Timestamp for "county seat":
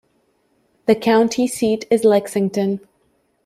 0.95-1.85